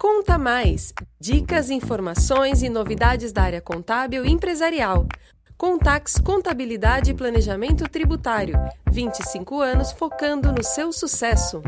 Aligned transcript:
Conta 0.00 0.38
Mais! 0.38 0.94
Dicas, 1.20 1.68
informações 1.68 2.62
e 2.62 2.70
novidades 2.70 3.34
da 3.34 3.42
área 3.42 3.60
contábil 3.60 4.24
e 4.24 4.30
empresarial. 4.30 5.06
Contax 5.58 6.14
Contabilidade 6.18 7.10
e 7.10 7.14
Planejamento 7.14 7.86
Tributário. 7.86 8.54
25 8.90 9.60
anos 9.60 9.92
focando 9.92 10.50
no 10.52 10.64
seu 10.64 10.90
sucesso. 10.90 11.60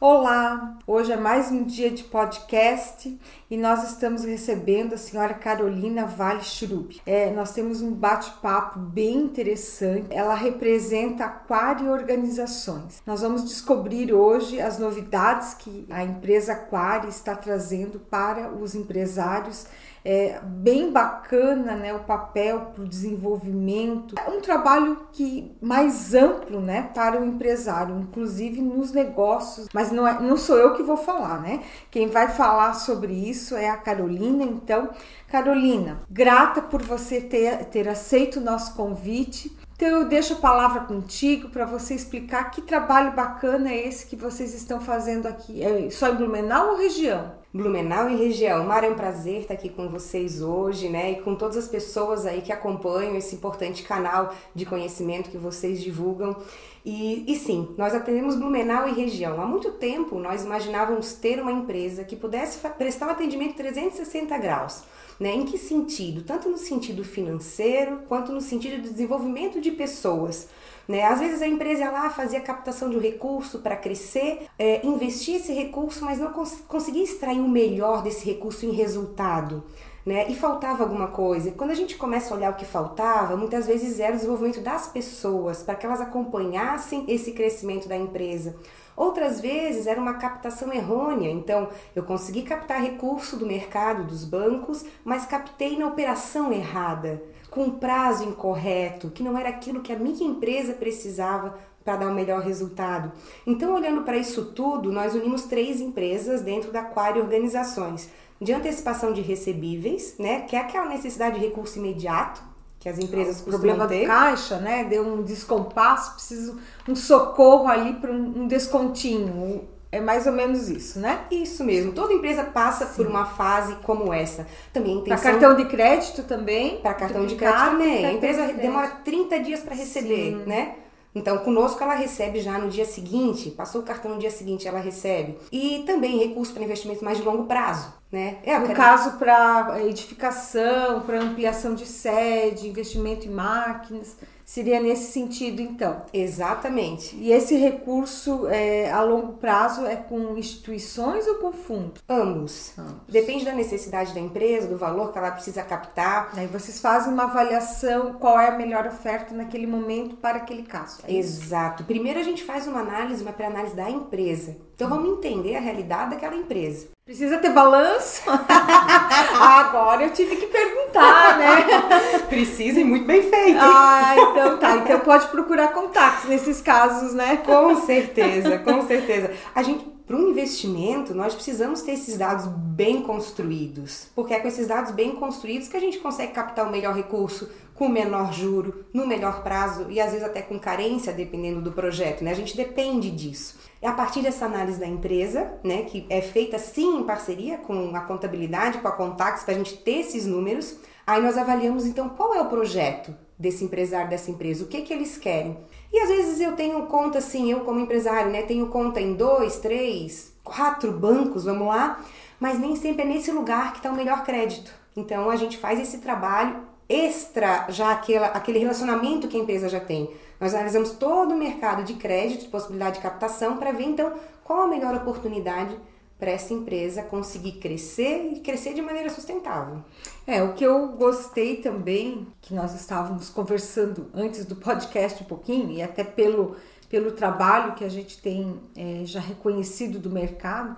Olá, 0.00 0.78
hoje 0.90 1.12
é 1.12 1.16
mais 1.16 1.52
um 1.52 1.62
dia 1.62 1.88
de 1.88 2.02
podcast 2.02 3.16
e 3.48 3.56
nós 3.56 3.88
estamos 3.88 4.24
recebendo 4.24 4.94
a 4.94 4.98
senhora 4.98 5.34
Carolina 5.34 6.04
Vale 6.04 6.42
Churup. 6.42 7.00
É, 7.06 7.30
nós 7.30 7.52
temos 7.52 7.80
um 7.80 7.92
bate-papo 7.92 8.80
bem 8.80 9.18
interessante. 9.18 10.08
Ela 10.10 10.34
representa 10.34 11.26
Aquário 11.26 11.92
Organizações. 11.92 13.00
Nós 13.06 13.20
vamos 13.20 13.44
descobrir 13.44 14.12
hoje 14.12 14.60
as 14.60 14.80
novidades 14.80 15.54
que 15.54 15.86
a 15.90 16.02
empresa 16.02 16.54
Aquário 16.54 17.08
está 17.08 17.36
trazendo 17.36 18.00
para 18.00 18.50
os 18.50 18.74
empresários 18.74 19.66
é 20.04 20.40
bem 20.42 20.90
bacana, 20.90 21.74
né, 21.74 21.92
o 21.92 22.00
papel 22.00 22.72
para 22.74 22.82
o 22.82 22.88
desenvolvimento. 22.88 24.14
É 24.18 24.30
um 24.30 24.40
trabalho 24.40 25.06
que 25.12 25.52
mais 25.60 26.14
amplo, 26.14 26.60
né, 26.60 26.90
para 26.94 27.20
o 27.20 27.24
empresário, 27.24 27.98
inclusive 27.98 28.60
nos 28.62 28.92
negócios. 28.92 29.68
Mas 29.74 29.92
não 29.92 30.06
é, 30.06 30.20
não 30.20 30.36
sou 30.36 30.56
eu 30.56 30.74
que 30.74 30.79
vou 30.84 30.96
falar, 30.96 31.40
né? 31.40 31.62
Quem 31.90 32.08
vai 32.08 32.28
falar 32.28 32.74
sobre 32.74 33.12
isso 33.12 33.56
é 33.56 33.68
a 33.68 33.76
Carolina. 33.76 34.44
Então, 34.44 34.90
Carolina, 35.28 36.00
grata 36.10 36.62
por 36.62 36.82
você 36.82 37.20
ter, 37.20 37.64
ter 37.66 37.88
aceito 37.88 38.40
o 38.40 38.42
nosso 38.42 38.74
convite. 38.74 39.56
Então 39.80 40.00
eu 40.00 40.04
deixo 40.04 40.34
a 40.34 40.36
palavra 40.36 40.82
contigo 40.82 41.48
para 41.48 41.64
você 41.64 41.94
explicar 41.94 42.50
que 42.50 42.60
trabalho 42.60 43.12
bacana 43.12 43.72
é 43.72 43.88
esse 43.88 44.04
que 44.04 44.14
vocês 44.14 44.52
estão 44.52 44.78
fazendo 44.78 45.24
aqui. 45.24 45.62
É 45.62 45.88
só 45.88 46.10
em 46.10 46.16
Blumenau 46.16 46.72
ou 46.72 46.76
região? 46.76 47.32
Blumenau 47.50 48.10
e 48.10 48.14
região. 48.14 48.62
Mar, 48.66 48.84
é 48.84 48.90
um 48.90 48.94
prazer 48.94 49.40
estar 49.40 49.54
aqui 49.54 49.70
com 49.70 49.88
vocês 49.88 50.42
hoje, 50.42 50.90
né? 50.90 51.12
E 51.12 51.22
com 51.22 51.34
todas 51.34 51.56
as 51.56 51.66
pessoas 51.66 52.26
aí 52.26 52.42
que 52.42 52.52
acompanham 52.52 53.16
esse 53.16 53.34
importante 53.34 53.82
canal 53.82 54.34
de 54.54 54.66
conhecimento 54.66 55.30
que 55.30 55.38
vocês 55.38 55.80
divulgam. 55.80 56.36
E, 56.84 57.24
e 57.26 57.34
sim, 57.36 57.74
nós 57.78 57.94
atendemos 57.94 58.36
Blumenau 58.36 58.86
e 58.86 58.92
região. 58.92 59.40
Há 59.40 59.46
muito 59.46 59.70
tempo 59.72 60.18
nós 60.18 60.44
imaginávamos 60.44 61.14
ter 61.14 61.40
uma 61.40 61.52
empresa 61.52 62.04
que 62.04 62.16
pudesse 62.16 62.58
prestar 62.76 63.06
um 63.06 63.12
atendimento 63.12 63.56
360 63.56 64.36
graus. 64.36 64.82
Né? 65.20 65.34
Em 65.34 65.44
que 65.44 65.58
sentido? 65.58 66.22
Tanto 66.22 66.48
no 66.48 66.56
sentido 66.56 67.04
financeiro 67.04 68.00
quanto 68.08 68.32
no 68.32 68.40
sentido 68.40 68.80
de 68.80 68.88
desenvolvimento 68.88 69.60
de 69.60 69.70
pessoas. 69.70 70.48
Né? 70.88 71.04
Às 71.04 71.20
vezes 71.20 71.42
a 71.42 71.46
empresa 71.46 71.82
ia 71.82 71.90
lá 71.90 72.08
fazia 72.08 72.40
captação 72.40 72.88
de 72.88 72.96
um 72.96 73.00
recurso 73.00 73.58
para 73.58 73.76
crescer, 73.76 74.46
é, 74.58 74.84
investir 74.84 75.36
esse 75.36 75.52
recurso, 75.52 76.06
mas 76.06 76.18
não 76.18 76.32
cons 76.32 76.64
conseguia 76.66 77.04
extrair 77.04 77.38
o 77.38 77.48
melhor 77.48 78.02
desse 78.02 78.24
recurso 78.24 78.64
em 78.64 78.72
resultado. 78.72 79.62
Né? 80.06 80.30
E 80.30 80.34
faltava 80.34 80.82
alguma 80.82 81.08
coisa. 81.08 81.50
Quando 81.52 81.70
a 81.70 81.74
gente 81.74 81.96
começa 81.96 82.32
a 82.32 82.36
olhar 82.38 82.50
o 82.50 82.56
que 82.56 82.64
faltava, 82.64 83.36
muitas 83.36 83.66
vezes 83.66 84.00
era 84.00 84.14
o 84.14 84.16
desenvolvimento 84.16 84.62
das 84.62 84.88
pessoas, 84.88 85.62
para 85.62 85.74
que 85.74 85.84
elas 85.84 86.00
acompanhassem 86.00 87.04
esse 87.06 87.32
crescimento 87.32 87.86
da 87.86 87.96
empresa. 87.96 88.56
Outras 89.00 89.40
vezes 89.40 89.86
era 89.86 89.98
uma 89.98 90.18
captação 90.18 90.70
errônea, 90.70 91.30
então 91.30 91.70
eu 91.96 92.02
consegui 92.02 92.42
captar 92.42 92.82
recurso 92.82 93.34
do 93.34 93.46
mercado, 93.46 94.04
dos 94.04 94.26
bancos, 94.26 94.84
mas 95.02 95.24
captei 95.24 95.78
na 95.78 95.86
operação 95.86 96.52
errada, 96.52 97.22
com 97.48 97.70
prazo 97.70 98.24
incorreto, 98.24 99.08
que 99.08 99.22
não 99.22 99.38
era 99.38 99.48
aquilo 99.48 99.80
que 99.80 99.90
a 99.90 99.98
minha 99.98 100.26
empresa 100.26 100.74
precisava 100.74 101.58
para 101.82 101.96
dar 101.96 102.08
o 102.08 102.14
melhor 102.14 102.42
resultado. 102.42 103.10
Então, 103.46 103.72
olhando 103.72 104.02
para 104.02 104.18
isso 104.18 104.52
tudo, 104.52 104.92
nós 104.92 105.14
unimos 105.14 105.44
três 105.44 105.80
empresas 105.80 106.42
dentro 106.42 106.70
da 106.70 106.80
Aquário 106.80 107.22
Organizações. 107.22 108.10
De 108.38 108.52
antecipação 108.52 109.14
de 109.14 109.22
recebíveis, 109.22 110.16
né, 110.18 110.42
que 110.42 110.54
é 110.54 110.58
aquela 110.58 110.90
necessidade 110.90 111.40
de 111.40 111.46
recurso 111.46 111.78
imediato, 111.78 112.49
que 112.80 112.88
as 112.88 112.98
empresas 112.98 113.42
o 113.42 113.44
problema 113.44 113.86
ter. 113.86 114.06
caixa, 114.06 114.56
né? 114.56 114.84
Deu 114.84 115.06
um 115.06 115.22
descompasso, 115.22 116.14
preciso 116.14 116.58
um 116.88 116.96
socorro 116.96 117.68
ali 117.68 117.92
para 117.92 118.10
um, 118.10 118.42
um, 118.42 118.48
descontinho. 118.48 119.68
É 119.92 120.00
mais 120.00 120.26
ou 120.26 120.32
menos 120.32 120.68
isso, 120.68 120.98
né? 120.98 121.26
Isso 121.30 121.62
mesmo. 121.62 121.92
Toda 121.92 122.12
empresa 122.12 122.44
passa 122.44 122.86
Sim. 122.86 122.96
por 122.96 123.06
uma 123.06 123.26
fase 123.26 123.74
como 123.82 124.12
essa. 124.14 124.46
Também 124.72 124.98
intenção... 124.98 125.18
Para 125.20 125.32
cartão 125.32 125.56
de 125.56 125.64
crédito 125.66 126.22
também? 126.22 126.78
Para 126.78 126.94
cartão 126.94 127.26
de 127.26 127.34
crédito 127.34 127.70
também. 127.70 128.06
A 128.06 128.12
empresa 128.12 128.46
de 128.46 128.52
demora 128.54 128.88
30 129.04 129.40
dias 129.40 129.60
para 129.60 129.74
receber, 129.74 130.38
Sim. 130.38 130.44
né? 130.46 130.76
Então, 131.14 131.38
conosco 131.38 131.82
ela 131.82 131.94
recebe 131.94 132.40
já 132.40 132.58
no 132.58 132.68
dia 132.68 132.84
seguinte, 132.84 133.50
passou 133.50 133.80
o 133.80 133.84
cartão 133.84 134.12
no 134.12 134.18
dia 134.18 134.30
seguinte, 134.30 134.68
ela 134.68 134.78
recebe. 134.78 135.36
E 135.50 135.82
também 135.86 136.18
recurso 136.18 136.52
para 136.52 136.62
investimento 136.62 137.04
mais 137.04 137.18
de 137.18 137.24
longo 137.24 137.44
prazo. 137.44 137.92
Né? 138.12 138.38
É, 138.42 138.58
no 138.58 138.66
quero... 138.66 138.76
caso, 138.76 139.18
para 139.18 139.80
edificação, 139.84 141.00
para 141.02 141.20
ampliação 141.20 141.74
de 141.74 141.86
sede, 141.86 142.68
investimento 142.68 143.26
em 143.26 143.30
máquinas. 143.30 144.16
Seria 144.50 144.80
nesse 144.80 145.12
sentido, 145.12 145.62
então. 145.62 146.02
Exatamente. 146.12 147.14
E 147.14 147.30
esse 147.30 147.54
recurso 147.54 148.48
é, 148.48 148.90
a 148.90 149.00
longo 149.00 149.34
prazo 149.34 149.86
é 149.86 149.94
com 149.94 150.36
instituições 150.36 151.24
ou 151.28 151.36
com 151.36 151.52
fundos? 151.52 152.02
Ambos. 152.08 152.72
Ambos. 152.76 152.96
Depende 153.08 153.44
da 153.44 153.52
necessidade 153.52 154.12
da 154.12 154.18
empresa, 154.18 154.66
do 154.66 154.76
valor 154.76 155.12
que 155.12 155.18
ela 155.18 155.30
precisa 155.30 155.62
captar. 155.62 156.32
Aí 156.36 156.48
vocês 156.48 156.80
fazem 156.80 157.12
uma 157.12 157.26
avaliação 157.26 158.14
qual 158.14 158.40
é 158.40 158.48
a 158.48 158.58
melhor 158.58 158.88
oferta 158.88 159.32
naquele 159.32 159.68
momento 159.68 160.16
para 160.16 160.38
aquele 160.38 160.64
caso. 160.64 160.98
É 161.06 161.14
Exato. 161.14 161.84
Primeiro 161.84 162.18
a 162.18 162.24
gente 162.24 162.42
faz 162.42 162.66
uma 162.66 162.80
análise, 162.80 163.22
uma 163.22 163.32
pré-análise 163.32 163.76
da 163.76 163.88
empresa. 163.88 164.56
Então 164.74 164.88
vamos 164.88 165.18
entender 165.18 165.54
a 165.54 165.60
realidade 165.60 166.10
daquela 166.10 166.34
empresa. 166.34 166.88
Precisa 167.04 167.38
ter 167.38 167.50
balanço? 167.50 168.22
Agora 169.40 170.02
eu 170.02 170.12
tive 170.12 170.34
que 170.36 170.46
perguntar, 170.46 171.38
né? 171.38 171.66
Precisa 172.30 172.80
e 172.80 172.84
muito 172.84 173.04
bem 173.04 173.22
feito. 173.22 173.58
Ah, 173.60 174.14
então 174.16 174.58
tá. 174.58 174.76
Então 174.76 175.00
pode 175.00 175.28
procurar 175.28 175.68
contatos 175.68 176.28
nesses 176.28 176.60
casos, 176.60 177.12
né? 177.12 177.36
Com 177.38 177.76
certeza, 177.76 178.58
com 178.60 178.86
certeza. 178.86 179.32
A 179.54 179.62
gente 179.62 179.90
para 180.10 180.18
um 180.18 180.30
investimento, 180.30 181.14
nós 181.14 181.36
precisamos 181.36 181.82
ter 181.82 181.92
esses 181.92 182.18
dados 182.18 182.44
bem 182.48 183.00
construídos, 183.00 184.08
porque 184.12 184.34
é 184.34 184.40
com 184.40 184.48
esses 184.48 184.66
dados 184.66 184.90
bem 184.90 185.12
construídos 185.12 185.68
que 185.68 185.76
a 185.76 185.80
gente 185.80 185.98
consegue 185.98 186.32
captar 186.32 186.66
o 186.66 186.70
melhor 186.72 186.96
recurso 186.96 187.48
com 187.76 187.88
menor 187.88 188.32
juro, 188.32 188.86
no 188.92 189.06
melhor 189.06 189.44
prazo 189.44 189.86
e 189.88 190.00
às 190.00 190.10
vezes 190.10 190.26
até 190.26 190.42
com 190.42 190.58
carência, 190.58 191.12
dependendo 191.12 191.60
do 191.60 191.70
projeto, 191.70 192.24
né? 192.24 192.32
A 192.32 192.34
gente 192.34 192.56
depende 192.56 193.08
disso. 193.08 193.56
É 193.80 193.86
a 193.86 193.92
partir 193.92 194.20
dessa 194.20 194.46
análise 194.46 194.80
da 194.80 194.86
empresa, 194.86 195.52
né, 195.62 195.84
que 195.84 196.04
é 196.10 196.20
feita 196.20 196.58
sim 196.58 196.98
em 196.98 197.04
parceria 197.04 197.58
com 197.58 197.94
a 197.94 198.00
contabilidade, 198.00 198.78
com 198.78 198.88
a 198.88 198.92
Contax, 198.92 199.44
para 199.44 199.54
a 199.54 199.56
gente 199.56 199.76
ter 199.76 200.00
esses 200.00 200.26
números, 200.26 200.76
aí 201.10 201.22
nós 201.22 201.36
avaliamos 201.36 201.86
então 201.86 202.08
qual 202.10 202.34
é 202.34 202.40
o 202.40 202.46
projeto 202.46 203.14
desse 203.38 203.64
empresário, 203.64 204.10
dessa 204.10 204.30
empresa, 204.30 204.64
o 204.64 204.68
que 204.68 204.82
que 204.82 204.92
eles 204.92 205.16
querem. 205.16 205.56
E 205.92 205.98
às 205.98 206.08
vezes 206.08 206.40
eu 206.40 206.52
tenho 206.52 206.86
conta 206.86 207.18
assim, 207.18 207.50
eu 207.50 207.60
como 207.60 207.80
empresário, 207.80 208.30
né, 208.30 208.42
tenho 208.42 208.68
conta 208.68 209.00
em 209.00 209.14
dois, 209.14 209.58
três, 209.58 210.32
quatro 210.44 210.92
bancos, 210.92 211.44
vamos 211.44 211.66
lá, 211.66 212.00
mas 212.38 212.58
nem 212.58 212.76
sempre 212.76 213.02
é 213.02 213.06
nesse 213.06 213.30
lugar 213.32 213.72
que 213.72 213.78
está 213.78 213.90
o 213.90 213.96
melhor 213.96 214.22
crédito. 214.24 214.72
Então 214.96 215.30
a 215.30 215.36
gente 215.36 215.56
faz 215.56 215.80
esse 215.80 215.98
trabalho 215.98 216.60
extra 216.88 217.66
já 217.68 217.92
aquela, 217.92 218.26
aquele 218.28 218.58
relacionamento 218.58 219.28
que 219.28 219.36
a 219.36 219.40
empresa 219.40 219.68
já 219.68 219.80
tem. 219.80 220.10
Nós 220.40 220.54
analisamos 220.54 220.92
todo 220.92 221.32
o 221.32 221.38
mercado 221.38 221.84
de 221.84 221.94
crédito, 221.94 222.42
de 222.42 222.48
possibilidade 222.48 222.96
de 222.96 223.02
captação, 223.02 223.56
para 223.56 223.72
ver 223.72 223.84
então 223.84 224.12
qual 224.42 224.62
a 224.62 224.68
melhor 224.68 224.94
oportunidade 224.94 225.76
para 226.20 226.30
essa 226.30 226.52
empresa 226.52 227.02
conseguir 227.02 227.52
crescer 227.52 228.34
e 228.34 228.40
crescer 228.40 228.74
de 228.74 228.82
maneira 228.82 229.08
sustentável. 229.08 229.82
É, 230.26 230.42
o 230.42 230.52
que 230.52 230.62
eu 230.62 230.88
gostei 230.88 231.56
também, 231.56 232.26
que 232.42 232.52
nós 232.54 232.74
estávamos 232.74 233.30
conversando 233.30 234.10
antes 234.14 234.44
do 234.44 234.54
podcast 234.54 235.24
um 235.24 235.26
pouquinho, 235.26 235.70
e 235.70 235.82
até 235.82 236.04
pelo, 236.04 236.56
pelo 236.90 237.12
trabalho 237.12 237.74
que 237.74 237.84
a 237.84 237.88
gente 237.88 238.20
tem 238.20 238.60
é, 238.76 239.00
já 239.04 239.18
reconhecido 239.18 239.98
do 239.98 240.10
mercado, 240.10 240.76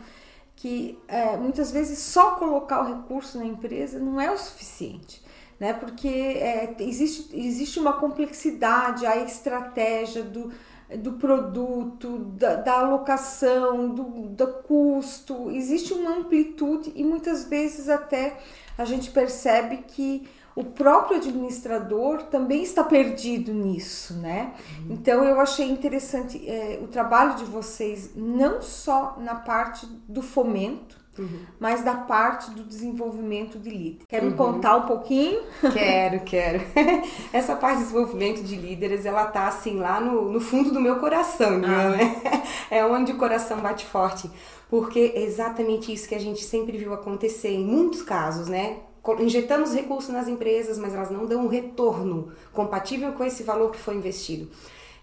que 0.55 0.97
é, 1.09 1.37
muitas 1.37 1.73
vezes 1.73 1.99
só 1.99 2.37
colocar 2.37 2.83
o 2.83 2.87
recurso 2.87 3.37
na 3.37 3.45
empresa 3.45 3.99
não 3.99 4.21
é 4.21 4.31
o 4.31 4.39
suficiente. 4.39 5.21
Né? 5.59 5.73
Porque 5.73 6.09
é, 6.09 6.75
existe, 6.79 7.37
existe 7.37 7.81
uma 7.81 7.95
complexidade, 7.95 9.05
a 9.05 9.17
estratégia 9.17 10.23
do, 10.23 10.53
do 10.97 11.13
produto, 11.15 12.19
da, 12.37 12.57
da 12.57 12.81
alocação, 12.81 13.89
do, 13.89 14.03
do 14.29 14.47
custo, 14.63 15.51
existe 15.51 15.93
uma 15.93 16.17
amplitude 16.17 16.93
e 16.95 17.05
muitas 17.05 17.45
vezes 17.45 17.89
até 17.89 18.39
a 18.77 18.85
gente 18.85 19.11
percebe 19.11 19.79
que 19.89 20.29
o 20.55 20.65
próprio 20.65 21.17
administrador 21.17 22.25
também 22.25 22.63
está 22.63 22.85
perdido 22.85 23.53
nisso, 23.53 24.15
né? 24.15 24.53
Uhum. 24.81 24.95
Então 24.95 25.25
eu 25.25 25.41
achei 25.41 25.71
interessante 25.71 26.47
é, 26.49 26.79
o 26.83 26.89
trabalho 26.89 27.37
de 27.37 27.45
vocês 27.45 28.11
não 28.15 28.61
só 28.61 29.17
na 29.19 29.35
parte 29.35 29.87
do 30.07 30.21
fomento, 30.21 31.02
uhum. 31.19 31.41
mas 31.59 31.83
da 31.83 31.95
parte 31.95 32.51
do 32.51 32.63
desenvolvimento 32.63 33.59
de 33.59 33.71
líder. 33.71 34.05
Quer 34.09 34.23
uhum. 34.23 34.31
me 34.31 34.37
contar 34.37 34.77
um 34.77 34.87
pouquinho? 34.87 35.43
Quero, 35.73 36.21
quero. 36.21 36.63
Essa 37.33 37.57
parte 37.57 37.79
de 37.79 37.85
desenvolvimento 37.85 38.43
de 38.43 38.57
líderes, 38.57 39.05
ela 39.05 39.27
tá 39.27 39.49
assim 39.49 39.79
lá 39.79 40.01
no, 40.01 40.31
no 40.31 40.41
fundo 40.41 40.73
do 40.73 40.81
meu 40.81 40.97
coração, 40.97 41.61
ah. 41.65 41.91
né? 41.91 42.23
É 42.71 42.85
onde 42.87 43.13
o 43.13 43.19
coração 43.19 43.61
bate 43.61 43.85
forte, 43.85 44.31
porque 44.71 45.13
é 45.15 45.23
exatamente 45.23 45.93
isso 45.93 46.09
que 46.09 46.15
a 46.15 46.21
gente 46.21 46.43
sempre 46.43 46.79
viu 46.79 46.95
acontecer 46.95 47.51
em 47.51 47.65
muitos 47.65 48.03
casos, 48.03 48.49
né? 48.49 48.79
Injetamos 49.19 49.75
recursos 49.75 50.11
nas 50.11 50.29
empresas, 50.29 50.79
mas 50.79 50.95
elas 50.95 51.11
não 51.11 51.27
dão 51.27 51.45
um 51.45 51.49
retorno 51.49 52.33
compatível 52.53 53.13
com 53.13 53.25
esse 53.25 53.43
valor 53.43 53.71
que 53.71 53.79
foi 53.79 53.97
investido. 53.97 54.49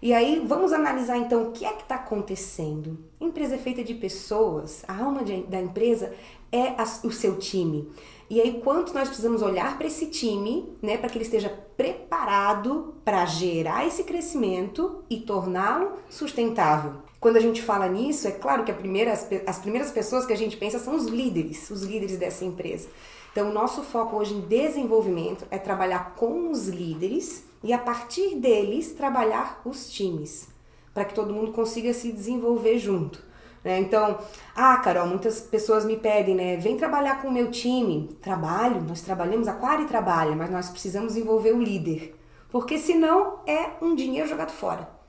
E 0.02 0.14
aí 0.14 0.42
vamos 0.46 0.72
analisar 0.72 1.18
então 1.18 1.42
o 1.42 1.52
que 1.52 1.64
é 1.64 1.72
que 1.72 1.82
está 1.82 1.96
acontecendo. 1.96 2.98
A 3.20 3.24
empresa 3.24 3.56
é 3.56 3.58
feita 3.58 3.84
de 3.84 3.94
pessoas, 3.94 4.82
a 4.88 4.96
alma 4.96 5.22
de, 5.22 5.42
da 5.42 5.60
empresa 5.60 6.14
é 6.50 6.68
a, 6.68 6.84
o 7.04 7.12
seu 7.12 7.38
time. 7.38 7.86
E 8.30 8.40
aí 8.40 8.60
quanto 8.62 8.94
nós 8.94 9.08
precisamos 9.08 9.42
olhar 9.42 9.76
para 9.76 9.86
esse 9.86 10.06
time, 10.06 10.72
né, 10.80 10.96
para 10.96 11.10
que 11.10 11.18
ele 11.18 11.24
esteja 11.24 11.50
preparado 11.76 12.94
para 13.04 13.26
gerar 13.26 13.86
esse 13.86 14.04
crescimento 14.04 15.04
e 15.10 15.20
torná-lo 15.20 15.92
sustentável. 16.08 16.94
Quando 17.18 17.36
a 17.36 17.40
gente 17.40 17.60
fala 17.60 17.86
nisso, 17.86 18.26
é 18.26 18.30
claro 18.30 18.64
que 18.64 18.72
primeira, 18.72 19.12
as, 19.12 19.28
as 19.46 19.58
primeiras 19.58 19.90
pessoas 19.90 20.24
que 20.24 20.32
a 20.32 20.36
gente 20.36 20.56
pensa 20.56 20.78
são 20.78 20.96
os 20.96 21.06
líderes, 21.06 21.68
os 21.68 21.82
líderes 21.82 22.16
dessa 22.16 22.44
empresa. 22.44 22.88
Então, 23.32 23.50
o 23.50 23.52
nosso 23.52 23.82
foco 23.82 24.16
hoje 24.16 24.34
em 24.34 24.40
desenvolvimento 24.40 25.46
é 25.50 25.58
trabalhar 25.58 26.14
com 26.16 26.50
os 26.50 26.66
líderes 26.68 27.44
e 27.62 27.72
a 27.72 27.78
partir 27.78 28.36
deles 28.36 28.92
trabalhar 28.92 29.60
os 29.64 29.90
times, 29.90 30.48
para 30.92 31.04
que 31.04 31.14
todo 31.14 31.32
mundo 31.32 31.52
consiga 31.52 31.92
se 31.94 32.10
desenvolver 32.10 32.78
junto. 32.78 33.22
Né? 33.62 33.78
Então, 33.78 34.18
ah, 34.54 34.76
Carol, 34.78 35.06
muitas 35.06 35.40
pessoas 35.40 35.84
me 35.84 35.96
pedem, 35.96 36.34
né? 36.34 36.56
Vem 36.56 36.76
trabalhar 36.76 37.20
com 37.20 37.28
o 37.28 37.32
meu 37.32 37.50
time. 37.50 38.08
Trabalho, 38.20 38.82
nós 38.82 39.02
trabalhamos, 39.02 39.48
a 39.48 39.52
Quari 39.52 39.84
trabalha, 39.84 40.34
mas 40.34 40.50
nós 40.50 40.70
precisamos 40.70 41.16
envolver 41.16 41.52
o 41.52 41.62
líder. 41.62 42.16
Porque 42.50 42.78
senão 42.78 43.40
é 43.46 43.70
um 43.82 43.94
dinheiro 43.94 44.28
jogado 44.28 44.50
fora. 44.50 44.99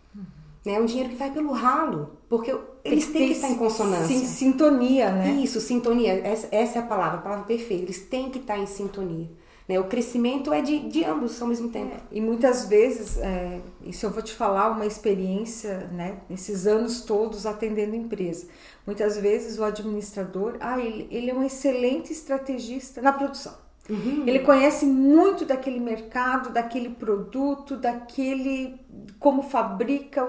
Né? 0.66 0.74
É 0.74 0.80
um 0.80 0.86
dinheiro 0.86 1.10
que 1.10 1.16
vai 1.16 1.32
pelo 1.32 1.52
ralo. 1.52 2.18
Porque 2.30 2.56
eles 2.84 3.08
têm 3.08 3.28
que, 3.28 3.34
estar 3.34 3.50
em 3.50 3.56
consonância. 3.56 4.08
Sim, 4.08 4.26
sintonia, 4.26 5.12
né? 5.12 5.32
Isso, 5.44 5.60
sintonia. 5.60 6.14
Essa, 6.14 6.48
essa 6.52 6.80
é 6.80 6.82
a 6.82 6.86
palavra, 6.86 7.20
a 7.20 7.22
palavra 7.22 7.46
perfeita. 7.46 7.84
Eles 7.84 8.02
têm 8.02 8.30
que 8.30 8.40
estar 8.40 8.58
em 8.58 8.66
sintonia. 8.66 9.30
Né? 9.68 9.80
O 9.80 9.86
crescimento 9.86 10.52
é 10.52 10.62
de, 10.62 10.80
de 10.90 11.04
ambos 11.04 11.42
ao 11.42 11.48
mesmo 11.48 11.70
tempo. 11.70 11.96
É, 11.96 12.00
e 12.12 12.20
muitas 12.20 12.66
vezes, 12.66 13.18
é, 13.18 13.62
isso 13.86 14.06
eu 14.06 14.10
vou 14.10 14.22
te 14.22 14.34
falar, 14.34 14.70
uma 14.72 14.86
experiência, 14.86 15.90
né, 15.92 16.18
nesses 16.30 16.68
anos 16.68 17.02
todos 17.02 17.46
atendendo 17.46 17.96
empresa. 17.96 18.48
Muitas 18.86 19.18
vezes 19.18 19.58
o 19.60 19.64
administrador, 19.64 20.58
ah, 20.60 20.80
ele, 20.80 21.08
ele 21.12 21.32
é 21.32 21.34
um 21.34 21.44
excelente 21.44 22.12
estrategista 22.12 23.02
na 23.02 23.14
produção. 23.14 23.54
Uhum. 23.90 24.24
Ele 24.28 24.40
conhece 24.40 24.86
muito 24.86 25.46
daquele 25.46 25.80
mercado, 25.80 26.52
daquele 26.52 26.90
produto, 26.90 27.76
daquele 27.76 28.80
como 29.20 29.44
fabrica, 29.44 30.28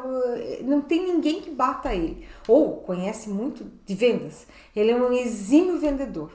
não 0.62 0.80
tem 0.80 1.12
ninguém 1.14 1.40
que 1.40 1.50
bata 1.50 1.94
ele. 1.94 2.26
Ou 2.48 2.78
conhece 2.78 3.28
muito 3.28 3.66
de 3.86 3.94
vendas. 3.94 4.46
Ele 4.74 4.90
é 4.90 4.96
um 4.96 5.12
exímio 5.12 5.78
vendedor. 5.78 6.32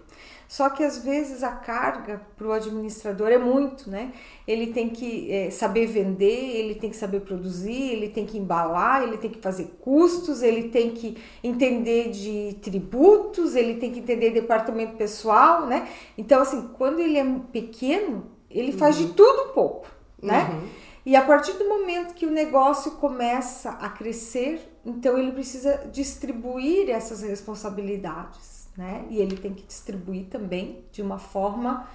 Só 0.48 0.70
que 0.70 0.82
às 0.82 1.04
vezes 1.04 1.44
a 1.44 1.52
carga 1.52 2.22
para 2.38 2.48
o 2.48 2.54
administrador 2.54 3.28
é 3.28 3.38
muito, 3.38 3.90
né? 3.90 4.14
Ele 4.48 4.68
tem 4.68 4.90
que 4.90 5.30
é, 5.30 5.50
saber 5.50 5.88
vender, 5.88 6.56
ele 6.56 6.76
tem 6.76 6.90
que 6.90 6.96
saber 6.96 7.20
produzir, 7.20 7.92
ele 7.92 8.10
tem 8.10 8.26
que 8.26 8.38
embalar, 8.38 9.04
ele 9.04 9.18
tem 9.18 9.30
que 9.30 9.42
fazer 9.42 9.78
custos, 9.82 10.42
ele 10.42 10.70
tem 10.70 10.92
que 10.92 11.18
entender 11.44 12.12
de 12.12 12.58
tributos, 12.62 13.56
ele 13.56 13.76
tem 13.76 13.92
que 13.92 14.00
entender 14.00 14.32
departamento 14.32 14.96
pessoal, 14.96 15.66
né? 15.66 15.90
Então, 16.18 16.42
assim, 16.42 16.70
quando 16.78 17.00
ele 17.00 17.18
é 17.18 17.26
pequeno, 17.52 18.32
ele 18.50 18.72
faz 18.72 18.98
uhum. 18.98 19.08
de 19.08 19.14
tudo 19.14 19.50
um 19.50 19.54
pouco, 19.54 19.88
né? 20.22 20.50
Uhum. 20.50 20.68
E 21.06 21.16
a 21.16 21.24
partir 21.24 21.54
do 21.54 21.68
momento 21.68 22.14
que 22.14 22.26
o 22.26 22.32
negócio 22.32 22.92
começa 22.92 23.72
a 23.72 23.90
crescer, 23.90 24.62
então 24.86 25.18
ele 25.18 25.34
precisa 25.34 25.90
distribuir 25.92 26.90
essas 26.90 27.22
responsabilidades 27.22 28.57
né? 28.78 29.06
E 29.10 29.18
ele 29.18 29.36
tem 29.36 29.54
que 29.54 29.66
distribuir 29.66 30.26
também 30.26 30.84
de 30.92 31.02
uma 31.02 31.18
forma 31.18 31.88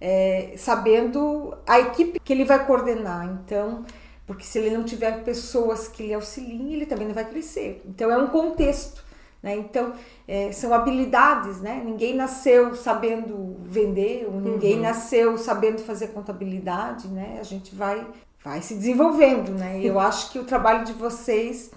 é, 0.00 0.54
sabendo 0.56 1.56
a 1.66 1.80
equipe 1.80 2.20
que 2.20 2.32
ele 2.32 2.44
vai 2.44 2.64
coordenar. 2.64 3.26
Então, 3.26 3.84
porque 4.26 4.44
se 4.44 4.58
ele 4.58 4.76
não 4.76 4.84
tiver 4.84 5.24
pessoas 5.24 5.88
que 5.88 6.04
lhe 6.04 6.14
auxiliem, 6.14 6.74
ele 6.74 6.86
também 6.86 7.08
não 7.08 7.14
vai 7.14 7.24
crescer. 7.24 7.82
Então, 7.86 8.10
é 8.10 8.16
um 8.16 8.28
contexto. 8.28 9.04
Né? 9.42 9.56
Então, 9.56 9.92
é, 10.26 10.50
são 10.52 10.74
habilidades, 10.74 11.60
né? 11.60 11.80
Ninguém 11.84 12.14
nasceu 12.14 12.74
sabendo 12.74 13.56
vender, 13.62 14.26
ou 14.26 14.40
ninguém 14.40 14.76
uhum. 14.76 14.82
nasceu 14.82 15.38
sabendo 15.38 15.78
fazer 15.78 16.08
contabilidade, 16.08 17.06
né? 17.08 17.38
A 17.40 17.44
gente 17.44 17.74
vai, 17.74 18.04
vai 18.42 18.60
se 18.60 18.74
desenvolvendo, 18.74 19.52
né? 19.52 19.80
Eu 19.80 19.98
acho 20.00 20.32
que 20.32 20.38
o 20.40 20.44
trabalho 20.44 20.84
de 20.84 20.92
vocês 20.92 21.70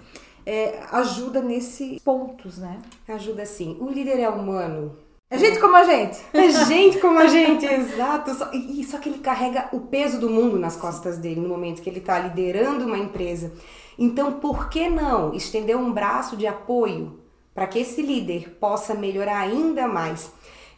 é, 0.44 0.80
ajuda 0.90 1.40
nesses 1.40 2.00
pontos, 2.02 2.58
né? 2.58 2.78
Ajuda 3.08 3.44
sim. 3.46 3.76
O 3.80 3.90
líder 3.90 4.20
é 4.20 4.28
humano. 4.28 4.96
É 5.30 5.38
gente 5.38 5.58
como 5.58 5.74
a 5.74 5.84
gente. 5.84 6.18
É 6.34 6.50
gente 6.66 6.98
como 6.98 7.18
a 7.18 7.26
gente, 7.26 7.64
exato. 7.64 8.34
Só, 8.34 8.50
e 8.52 8.84
só 8.84 8.98
que 8.98 9.08
ele 9.08 9.18
carrega 9.18 9.68
o 9.72 9.80
peso 9.80 10.20
do 10.20 10.28
mundo 10.28 10.58
nas 10.58 10.76
costas 10.76 11.16
dele 11.16 11.40
no 11.40 11.48
momento 11.48 11.80
que 11.80 11.88
ele 11.88 12.00
está 12.00 12.18
liderando 12.18 12.84
uma 12.84 12.98
empresa. 12.98 13.50
Então, 13.98 14.34
por 14.34 14.68
que 14.68 14.90
não 14.90 15.32
estender 15.32 15.76
um 15.76 15.90
braço 15.90 16.36
de 16.36 16.46
apoio 16.46 17.18
para 17.54 17.66
que 17.66 17.78
esse 17.78 18.02
líder 18.02 18.56
possa 18.60 18.94
melhorar 18.94 19.38
ainda 19.38 19.88
mais? 19.88 20.30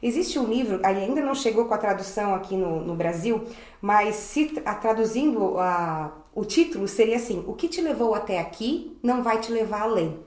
Existe 0.03 0.39
um 0.39 0.47
livro, 0.47 0.81
ainda 0.83 1.21
não 1.23 1.35
chegou 1.35 1.65
com 1.67 1.75
a 1.75 1.79
tradução 1.79 2.35
aqui 2.35 2.57
no, 2.57 2.85
no 2.85 2.95
Brasil, 2.95 3.45
mas 3.81 4.17
se 4.17 4.61
a, 4.65 4.75
traduzindo 4.75 5.59
a, 5.59 6.13
o 6.35 6.45
título 6.45 6.87
seria 6.87 7.17
assim: 7.17 7.45
O 7.47 7.55
que 7.55 7.69
te 7.69 7.81
levou 7.81 8.15
até 8.15 8.39
aqui 8.39 8.97
não 9.03 9.23
vai 9.23 9.41
te 9.41 9.53
levar 9.53 9.83
além. 9.83 10.19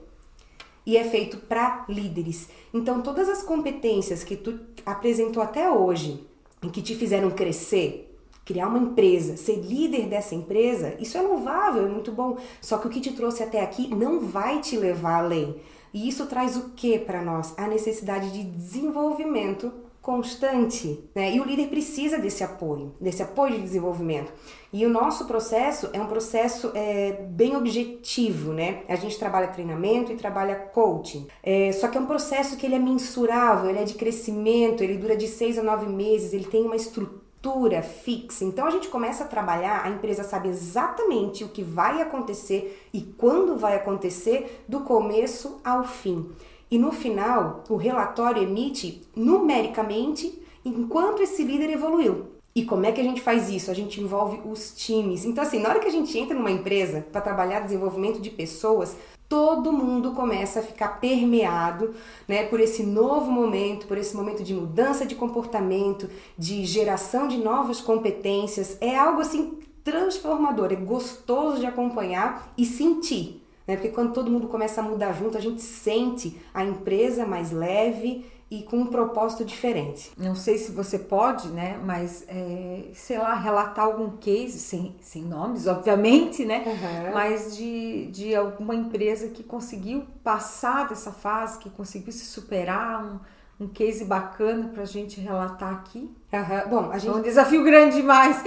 E 0.84 0.96
é 0.96 1.04
feito 1.04 1.36
para 1.36 1.84
líderes. 1.88 2.48
Então, 2.72 3.02
todas 3.02 3.28
as 3.28 3.42
competências 3.42 4.24
que 4.24 4.36
tu 4.36 4.58
apresentou 4.86 5.42
até 5.42 5.70
hoje 5.70 6.26
e 6.62 6.70
que 6.70 6.80
te 6.80 6.94
fizeram 6.94 7.30
crescer, 7.30 8.10
criar 8.44 8.68
uma 8.68 8.78
empresa, 8.78 9.36
ser 9.36 9.56
líder 9.56 10.06
dessa 10.06 10.34
empresa, 10.34 10.96
isso 10.98 11.18
é 11.18 11.20
louvável, 11.20 11.84
é 11.84 11.88
muito 11.90 12.10
bom. 12.10 12.38
Só 12.62 12.78
que 12.78 12.86
o 12.86 12.90
que 12.90 13.02
te 13.02 13.12
trouxe 13.12 13.42
até 13.42 13.60
aqui 13.60 13.94
não 13.94 14.20
vai 14.20 14.62
te 14.62 14.78
levar 14.78 15.18
além. 15.18 15.56
E 15.92 16.08
isso 16.08 16.26
traz 16.26 16.56
o 16.56 16.70
que 16.70 16.98
para 16.98 17.22
nós? 17.22 17.54
A 17.56 17.66
necessidade 17.66 18.30
de 18.30 18.44
desenvolvimento 18.44 19.72
constante, 20.08 21.04
né? 21.14 21.34
E 21.34 21.38
o 21.38 21.44
líder 21.44 21.68
precisa 21.68 22.16
desse 22.18 22.42
apoio, 22.42 22.94
desse 22.98 23.22
apoio 23.22 23.56
de 23.56 23.62
desenvolvimento. 23.62 24.32
E 24.72 24.86
o 24.86 24.88
nosso 24.88 25.26
processo 25.26 25.90
é 25.92 26.00
um 26.00 26.06
processo 26.06 26.72
é, 26.74 27.12
bem 27.28 27.54
objetivo, 27.54 28.54
né? 28.54 28.84
A 28.88 28.96
gente 28.96 29.18
trabalha 29.18 29.48
treinamento 29.48 30.10
e 30.10 30.16
trabalha 30.16 30.56
coaching. 30.56 31.26
É, 31.42 31.72
só 31.72 31.88
que 31.88 31.98
é 31.98 32.00
um 32.00 32.06
processo 32.06 32.56
que 32.56 32.64
ele 32.64 32.76
é 32.76 32.78
mensurável, 32.78 33.68
ele 33.68 33.80
é 33.80 33.84
de 33.84 33.94
crescimento, 33.94 34.82
ele 34.82 34.96
dura 34.96 35.14
de 35.14 35.28
seis 35.28 35.58
a 35.58 35.62
nove 35.62 35.86
meses, 35.86 36.32
ele 36.32 36.46
tem 36.46 36.64
uma 36.64 36.76
estrutura 36.76 37.27
estrutura 37.38 37.82
fixa. 37.82 38.44
Então 38.44 38.66
a 38.66 38.70
gente 38.70 38.88
começa 38.88 39.24
a 39.24 39.26
trabalhar, 39.26 39.84
a 39.84 39.88
empresa 39.88 40.24
sabe 40.24 40.48
exatamente 40.48 41.44
o 41.44 41.48
que 41.48 41.62
vai 41.62 42.02
acontecer 42.02 42.88
e 42.92 43.00
quando 43.00 43.56
vai 43.56 43.76
acontecer, 43.76 44.64
do 44.68 44.80
começo 44.80 45.60
ao 45.64 45.84
fim. 45.84 46.30
E 46.70 46.78
no 46.78 46.90
final, 46.90 47.62
o 47.68 47.76
relatório 47.76 48.42
emite 48.42 49.02
numericamente 49.14 50.42
enquanto 50.64 51.22
esse 51.22 51.44
líder 51.44 51.70
evoluiu. 51.70 52.37
E 52.58 52.64
como 52.64 52.84
é 52.84 52.90
que 52.90 53.00
a 53.00 53.04
gente 53.04 53.20
faz 53.20 53.48
isso? 53.48 53.70
A 53.70 53.74
gente 53.74 54.00
envolve 54.00 54.40
os 54.44 54.72
times. 54.74 55.24
Então, 55.24 55.44
assim, 55.44 55.60
na 55.60 55.68
hora 55.68 55.78
que 55.78 55.86
a 55.86 55.92
gente 55.92 56.18
entra 56.18 56.36
numa 56.36 56.50
empresa 56.50 57.06
para 57.12 57.20
trabalhar 57.20 57.60
desenvolvimento 57.60 58.20
de 58.20 58.30
pessoas, 58.30 58.96
todo 59.28 59.72
mundo 59.72 60.10
começa 60.10 60.58
a 60.58 60.62
ficar 60.64 61.00
permeado 61.00 61.94
né, 62.26 62.46
por 62.46 62.58
esse 62.58 62.82
novo 62.82 63.30
momento, 63.30 63.86
por 63.86 63.96
esse 63.96 64.16
momento 64.16 64.42
de 64.42 64.54
mudança 64.54 65.06
de 65.06 65.14
comportamento, 65.14 66.10
de 66.36 66.64
geração 66.64 67.28
de 67.28 67.36
novas 67.36 67.80
competências. 67.80 68.76
É 68.80 68.96
algo 68.96 69.20
assim 69.20 69.60
transformador, 69.84 70.72
é 70.72 70.76
gostoso 70.76 71.60
de 71.60 71.66
acompanhar 71.66 72.52
e 72.58 72.66
sentir. 72.66 73.40
Né? 73.68 73.76
Porque 73.76 73.90
quando 73.90 74.12
todo 74.12 74.32
mundo 74.32 74.48
começa 74.48 74.80
a 74.80 74.84
mudar 74.84 75.12
junto, 75.12 75.38
a 75.38 75.40
gente 75.40 75.62
sente 75.62 76.36
a 76.52 76.64
empresa 76.64 77.24
mais 77.24 77.52
leve 77.52 78.26
e 78.50 78.62
com 78.62 78.78
um 78.78 78.86
propósito 78.86 79.44
diferente. 79.44 80.10
Não 80.16 80.34
sei 80.34 80.56
se 80.56 80.72
você 80.72 80.98
pode, 80.98 81.48
né? 81.48 81.78
Mas, 81.84 82.24
é, 82.28 82.84
sei 82.94 83.18
lá, 83.18 83.34
relatar 83.34 83.84
algum 83.84 84.16
case, 84.16 84.58
sem, 84.58 84.96
sem 85.00 85.22
nomes, 85.22 85.66
obviamente, 85.66 86.46
né? 86.46 86.62
Uhum. 86.66 87.12
Mas 87.12 87.54
de, 87.54 88.06
de 88.06 88.34
alguma 88.34 88.74
empresa 88.74 89.28
que 89.28 89.42
conseguiu 89.42 90.04
passar 90.24 90.88
dessa 90.88 91.12
fase, 91.12 91.58
que 91.58 91.68
conseguiu 91.68 92.10
se 92.10 92.24
superar, 92.24 93.04
um, 93.04 93.64
um 93.64 93.68
case 93.68 94.04
bacana 94.06 94.68
para 94.68 94.84
a 94.84 94.86
gente 94.86 95.20
relatar 95.20 95.74
aqui. 95.74 96.10
Uhum. 96.32 96.70
Bom, 96.70 96.90
a 96.90 96.96
gente... 96.96 97.14
É 97.14 97.16
um 97.18 97.22
desafio 97.22 97.62
grande 97.62 97.96
demais. 97.96 98.42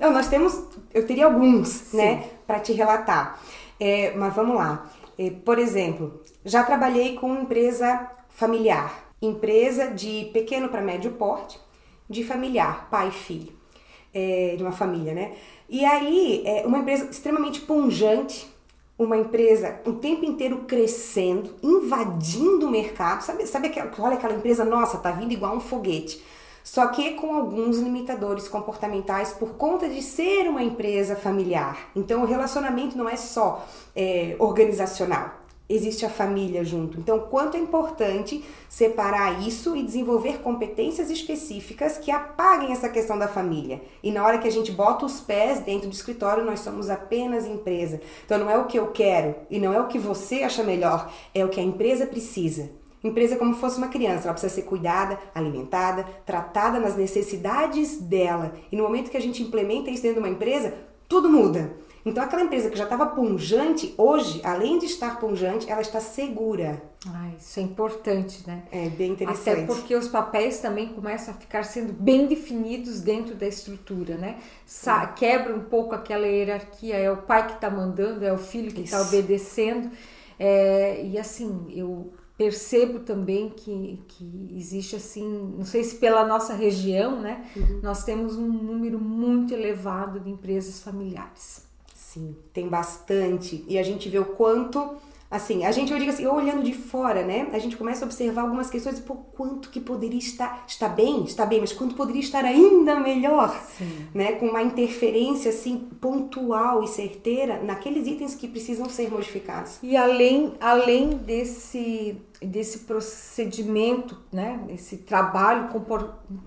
Não, 0.00 0.12
nós 0.12 0.26
temos, 0.26 0.60
eu 0.92 1.06
teria 1.06 1.26
alguns, 1.26 1.68
Sim. 1.68 1.98
né, 1.98 2.30
para 2.44 2.58
te 2.58 2.72
relatar. 2.72 3.38
É, 3.78 4.12
mas 4.16 4.34
vamos 4.34 4.56
lá. 4.56 4.90
É, 5.16 5.30
por 5.30 5.56
exemplo, 5.56 6.20
já 6.44 6.64
trabalhei 6.64 7.14
com 7.14 7.32
empresa 7.36 8.17
familiar. 8.38 9.12
empresa 9.20 9.88
de 9.88 10.30
pequeno 10.32 10.68
para 10.68 10.80
médio 10.80 11.10
porte, 11.14 11.58
de 12.08 12.22
familiar, 12.22 12.88
pai 12.88 13.08
e 13.08 13.10
filho, 13.10 13.52
é, 14.14 14.54
de 14.56 14.62
uma 14.62 14.70
família, 14.70 15.12
né? 15.12 15.32
E 15.68 15.84
aí, 15.84 16.44
é 16.46 16.64
uma 16.64 16.78
empresa 16.78 17.10
extremamente 17.10 17.60
punjante, 17.62 18.48
uma 18.96 19.16
empresa 19.16 19.80
o 19.84 19.94
tempo 19.94 20.24
inteiro 20.24 20.58
crescendo, 20.68 21.56
invadindo 21.60 22.68
o 22.68 22.70
mercado, 22.70 23.22
sabe, 23.22 23.44
sabe 23.44 23.66
aquela, 23.66 23.90
olha 23.98 24.14
aquela 24.14 24.34
empresa, 24.34 24.64
nossa, 24.64 24.98
tá 24.98 25.10
vindo 25.10 25.32
igual 25.32 25.56
um 25.56 25.60
foguete. 25.60 26.22
Só 26.62 26.86
que 26.88 27.14
com 27.14 27.34
alguns 27.34 27.78
limitadores 27.78 28.46
comportamentais 28.46 29.32
por 29.32 29.54
conta 29.54 29.88
de 29.88 30.00
ser 30.00 30.48
uma 30.48 30.62
empresa 30.62 31.16
familiar. 31.16 31.90
Então 31.96 32.22
o 32.22 32.24
relacionamento 32.24 32.96
não 32.96 33.08
é 33.08 33.16
só 33.16 33.66
é, 33.96 34.36
organizacional, 34.38 35.37
existe 35.68 36.06
a 36.06 36.10
família 36.10 36.64
junto. 36.64 36.98
Então, 36.98 37.20
quanto 37.20 37.56
é 37.56 37.60
importante 37.60 38.42
separar 38.68 39.46
isso 39.46 39.76
e 39.76 39.82
desenvolver 39.82 40.38
competências 40.38 41.10
específicas 41.10 41.98
que 41.98 42.10
apaguem 42.10 42.72
essa 42.72 42.88
questão 42.88 43.18
da 43.18 43.28
família. 43.28 43.82
E 44.02 44.10
na 44.10 44.24
hora 44.24 44.38
que 44.38 44.48
a 44.48 44.52
gente 44.52 44.72
bota 44.72 45.04
os 45.04 45.20
pés 45.20 45.60
dentro 45.60 45.88
do 45.88 45.94
escritório, 45.94 46.44
nós 46.44 46.60
somos 46.60 46.88
apenas 46.88 47.46
empresa. 47.46 48.00
Então, 48.24 48.38
não 48.38 48.50
é 48.50 48.56
o 48.56 48.66
que 48.66 48.78
eu 48.78 48.88
quero 48.88 49.34
e 49.50 49.58
não 49.58 49.72
é 49.72 49.80
o 49.80 49.88
que 49.88 49.98
você 49.98 50.42
acha 50.42 50.62
melhor, 50.62 51.12
é 51.34 51.44
o 51.44 51.48
que 51.48 51.60
a 51.60 51.64
empresa 51.64 52.06
precisa. 52.06 52.70
Empresa 53.02 53.34
é 53.34 53.38
como 53.38 53.54
se 53.54 53.60
fosse 53.60 53.78
uma 53.78 53.88
criança, 53.88 54.24
ela 54.24 54.32
precisa 54.32 54.52
ser 54.52 54.62
cuidada, 54.62 55.18
alimentada, 55.32 56.04
tratada 56.26 56.80
nas 56.80 56.96
necessidades 56.96 57.98
dela. 58.00 58.54
E 58.72 58.76
no 58.76 58.82
momento 58.82 59.10
que 59.10 59.16
a 59.16 59.22
gente 59.22 59.42
implementa 59.42 59.88
isso 59.88 60.02
dentro 60.02 60.20
de 60.20 60.26
uma 60.26 60.34
empresa, 60.34 60.74
tudo 61.08 61.30
muda. 61.30 61.76
Então, 62.08 62.24
aquela 62.24 62.42
empresa 62.42 62.70
que 62.70 62.76
já 62.76 62.84
estava 62.84 63.06
punjante, 63.06 63.94
hoje, 63.96 64.40
além 64.42 64.78
de 64.78 64.86
estar 64.86 65.18
punjante, 65.20 65.70
ela 65.70 65.80
está 65.80 66.00
segura. 66.00 66.82
Ah, 67.06 67.30
isso 67.38 67.60
é 67.60 67.62
importante, 67.62 68.46
né? 68.46 68.64
É 68.72 68.88
bem 68.88 69.12
interessante. 69.12 69.62
Até 69.62 69.66
porque 69.66 69.94
os 69.94 70.08
papéis 70.08 70.58
também 70.58 70.88
começam 70.88 71.32
a 71.32 71.36
ficar 71.36 71.62
sendo 71.64 71.92
bem 71.92 72.26
definidos 72.26 73.00
dentro 73.00 73.34
da 73.34 73.46
estrutura, 73.46 74.16
né? 74.16 74.38
Sa 74.66 75.06
quebra 75.06 75.54
um 75.54 75.64
pouco 75.64 75.94
aquela 75.94 76.26
hierarquia, 76.26 76.96
é 76.96 77.10
o 77.10 77.18
pai 77.18 77.46
que 77.46 77.54
está 77.54 77.70
mandando, 77.70 78.24
é 78.24 78.32
o 78.32 78.38
filho 78.38 78.72
que 78.72 78.80
está 78.80 79.00
obedecendo. 79.02 79.90
É, 80.38 81.04
e 81.04 81.18
assim, 81.18 81.66
eu 81.70 82.12
percebo 82.36 83.00
também 83.00 83.50
que, 83.50 84.00
que 84.06 84.54
existe 84.56 84.94
assim, 84.94 85.54
não 85.58 85.64
sei 85.64 85.82
se 85.82 85.96
pela 85.96 86.24
nossa 86.24 86.54
região, 86.54 87.20
né? 87.20 87.44
Uhum. 87.56 87.80
Nós 87.82 88.04
temos 88.04 88.36
um 88.36 88.46
número 88.46 88.98
muito 88.98 89.52
elevado 89.52 90.20
de 90.20 90.30
empresas 90.30 90.80
familiares. 90.80 91.67
Sim, 92.12 92.34
tem 92.54 92.68
bastante. 92.68 93.62
E 93.68 93.78
a 93.78 93.82
gente 93.82 94.08
vê 94.08 94.18
o 94.18 94.24
quanto, 94.24 94.96
assim, 95.30 95.66
a 95.66 95.70
gente, 95.70 95.92
eu 95.92 95.98
digo 95.98 96.10
assim, 96.10 96.26
olhando 96.26 96.62
de 96.62 96.72
fora, 96.72 97.22
né? 97.22 97.48
A 97.52 97.58
gente 97.58 97.76
começa 97.76 98.02
a 98.02 98.06
observar 98.06 98.42
algumas 98.42 98.70
questões 98.70 98.98
e, 98.98 99.02
pô, 99.02 99.14
quanto 99.14 99.68
que 99.68 99.78
poderia 99.78 100.18
estar, 100.18 100.64
está 100.66 100.88
bem, 100.88 101.24
está 101.24 101.44
bem, 101.44 101.60
mas 101.60 101.74
quanto 101.74 101.94
poderia 101.94 102.22
estar 102.22 102.46
ainda 102.46 102.98
melhor, 102.98 103.54
Sim. 103.76 104.06
né? 104.14 104.32
Com 104.32 104.46
uma 104.46 104.62
interferência, 104.62 105.50
assim, 105.50 105.86
pontual 106.00 106.82
e 106.82 106.88
certeira 106.88 107.62
naqueles 107.62 108.06
itens 108.06 108.34
que 108.34 108.48
precisam 108.48 108.88
ser 108.88 109.10
modificados. 109.10 109.78
E 109.82 109.94
além, 109.94 110.54
além 110.60 111.10
desse 111.10 112.16
desse 112.40 112.80
procedimento, 112.80 114.16
né, 114.32 114.64
esse 114.68 114.98
trabalho 114.98 115.68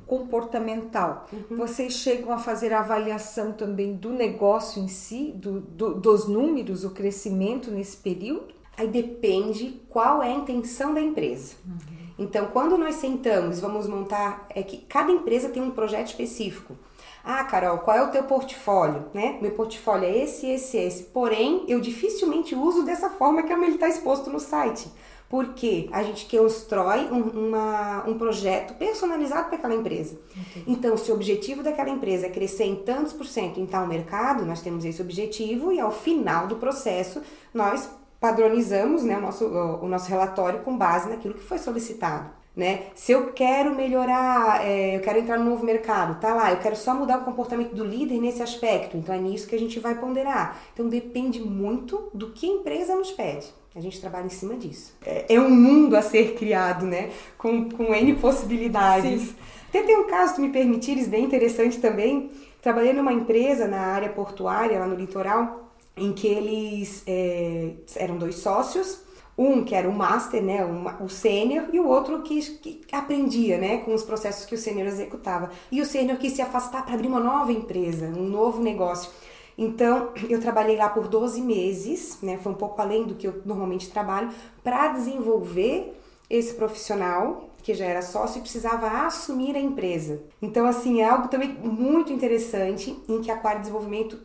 comportamental. 0.08 1.28
Uhum. 1.32 1.58
Vocês 1.58 1.94
chegam 1.94 2.32
a 2.32 2.38
fazer 2.38 2.74
a 2.74 2.80
avaliação 2.80 3.52
também 3.52 3.94
do 3.94 4.10
negócio 4.10 4.82
em 4.82 4.88
si, 4.88 5.34
do, 5.36 5.60
do, 5.60 5.94
dos 5.96 6.28
números, 6.28 6.84
o 6.84 6.92
crescimento 6.92 7.70
nesse 7.70 7.98
período? 7.98 8.54
Aí 8.78 8.88
depende 8.88 9.82
qual 9.90 10.24
é 10.24 10.32
a 10.32 10.36
intenção 10.36 10.94
da 10.94 11.02
empresa. 11.02 11.56
Uhum. 11.66 12.02
Então, 12.18 12.48
quando 12.48 12.78
nós 12.78 12.96
sentamos, 12.96 13.60
vamos 13.60 13.88
montar, 13.88 14.46
é 14.50 14.64
que 14.64 14.78
cada 14.78 15.12
empresa 15.12 15.50
tem 15.50 15.62
um 15.62 15.72
projeto 15.72 16.08
específico. 16.08 16.76
Ah, 17.24 17.44
Carol, 17.44 17.80
qual 17.80 17.98
é 17.98 18.04
o 18.04 18.12
teu 18.12 18.24
portfólio? 18.24 19.06
Né? 19.14 19.38
Meu 19.42 19.52
portfólio 19.52 20.08
é 20.08 20.18
esse, 20.24 20.48
esse, 20.48 20.78
esse. 20.78 21.04
Porém, 21.04 21.66
eu 21.68 21.80
dificilmente 21.80 22.56
uso 22.56 22.84
dessa 22.84 23.10
forma 23.10 23.44
que 23.44 23.52
ele 23.52 23.74
está 23.74 23.90
exposto 23.90 24.30
no 24.30 24.40
site 24.40 24.90
porque 25.32 25.88
a 25.94 26.04
gente 26.04 26.26
constrói 26.26 27.06
um, 27.06 27.48
uma, 27.48 28.04
um 28.06 28.18
projeto 28.18 28.74
personalizado 28.74 29.48
para 29.48 29.58
aquela 29.58 29.74
empresa. 29.74 30.20
Okay. 30.30 30.64
Então, 30.68 30.98
se 30.98 31.10
o 31.10 31.16
objetivo 31.16 31.64
daquela 31.64 31.90
empresa 31.90 32.26
é 32.26 32.30
crescer 32.30 32.66
em 32.66 32.76
tantos 32.76 33.14
por 33.14 33.26
cento 33.26 33.58
em 33.58 33.66
tal 33.66 33.88
mercado, 33.88 34.46
nós 34.46 34.62
temos 34.62 34.84
esse 34.84 35.02
objetivo 35.02 35.72
e 35.72 35.80
ao 35.80 35.90
final 35.90 36.48
do 36.48 36.58
processo 36.58 37.22
nós 37.54 37.90
padronizamos 38.20 39.04
né, 39.04 39.18
o, 39.18 39.22
nosso, 39.22 39.46
o, 39.46 39.86
o 39.86 39.88
nosso 39.88 40.10
relatório 40.10 40.60
com 40.64 40.78
base 40.78 41.10
naquilo 41.10 41.34
que 41.34 41.44
foi 41.44 41.58
solicitado. 41.58 42.30
Né? 42.54 42.88
Se 42.94 43.14
eu 43.14 43.32
quero 43.32 43.74
melhorar, 43.74 44.68
é, 44.68 44.98
eu 44.98 45.00
quero 45.00 45.18
entrar 45.18 45.40
no 45.40 45.50
novo 45.50 45.64
mercado, 45.66 46.20
tá 46.20 46.34
lá, 46.34 46.52
eu 46.52 46.58
quero 46.58 46.76
só 46.76 46.94
mudar 46.94 47.20
o 47.20 47.24
comportamento 47.24 47.74
do 47.74 47.86
líder 47.86 48.20
nesse 48.20 48.44
aspecto, 48.44 48.98
então 48.98 49.16
é 49.16 49.18
nisso 49.18 49.48
que 49.48 49.56
a 49.56 49.60
gente 49.60 49.80
vai 49.80 49.96
ponderar. 49.98 50.62
Então 50.74 50.90
depende 50.90 51.40
muito 51.40 52.10
do 52.14 52.32
que 52.32 52.46
a 52.46 52.54
empresa 52.54 52.94
nos 52.94 53.12
pede. 53.12 53.61
A 53.76 53.80
gente 53.80 54.02
trabalha 54.02 54.26
em 54.26 54.30
cima 54.30 54.56
disso. 54.56 54.94
É, 55.06 55.36
é 55.36 55.40
um 55.40 55.50
mundo 55.50 55.96
a 55.96 56.02
ser 56.02 56.36
criado, 56.36 56.86
né? 56.86 57.12
Com, 57.38 57.70
com 57.70 57.94
N 57.94 58.16
possibilidades. 58.16 59.22
Sim. 59.22 59.36
Até 59.70 59.84
tem 59.84 59.98
um 59.98 60.08
caso, 60.08 60.36
se 60.36 60.42
me 60.42 60.50
permitires, 60.50 61.08
bem 61.08 61.24
interessante 61.24 61.80
também. 61.80 62.30
Trabalhei 62.62 62.92
numa 62.92 63.14
empresa 63.14 63.68
na 63.68 63.80
área 63.80 64.10
portuária, 64.10 64.78
lá 64.78 64.86
no 64.86 64.96
litoral, 64.96 65.72
em 65.96 66.12
que 66.12 66.28
eles 66.28 67.04
é, 67.08 67.72
eram 67.96 68.18
dois 68.18 68.36
sócios. 68.36 69.04
Um 69.38 69.64
que 69.64 69.74
era 69.74 69.88
o 69.88 69.94
master, 69.94 70.44
né, 70.44 70.64
o, 70.64 71.06
o 71.06 71.10
sênior, 71.10 71.68
e 71.72 71.80
o 71.80 71.88
outro 71.88 72.22
que, 72.22 72.42
que 72.42 72.82
aprendia, 72.92 73.58
né, 73.58 73.78
com 73.78 73.94
os 73.94 74.04
processos 74.04 74.46
que 74.46 74.54
o 74.54 74.58
sênior 74.58 74.86
executava. 74.86 75.50
E 75.72 75.82
o 75.82 75.86
sênior 75.86 76.18
quis 76.18 76.34
se 76.34 76.42
afastar 76.42 76.86
para 76.86 76.94
abrir 76.94 77.08
uma 77.08 77.22
nova 77.22 77.52
empresa, 77.52 78.08
um 78.08 78.28
novo 78.28 78.62
negócio. 78.62 79.10
Então, 79.58 80.12
eu 80.30 80.40
trabalhei 80.40 80.78
lá 80.78 80.90
por 80.90 81.08
12 81.08 81.42
meses, 81.42 82.18
né? 82.22 82.38
Foi 82.38 82.52
um 82.52 82.56
pouco 82.56 82.82
além 82.82 83.06
do 83.06 83.16
que 83.16 83.28
eu 83.28 83.42
normalmente 83.46 83.90
trabalho, 83.90 84.30
para 84.64 84.90
desenvolver 84.90 85.98
esse 86.30 86.54
profissional 86.54 87.50
que 87.62 87.74
já 87.74 87.86
era 87.86 88.02
sócio 88.02 88.40
e 88.40 88.42
precisava 88.42 88.88
assumir 89.06 89.56
a 89.56 89.60
empresa. 89.60 90.24
Então, 90.42 90.66
assim, 90.66 91.02
é 91.02 91.10
algo 91.10 91.28
também 91.28 91.50
muito 91.50 92.12
interessante 92.12 92.98
em 93.08 93.22
que 93.22 93.30
a 93.30 93.36
Aquário 93.36 93.62
Desenvolvimento 93.62 94.18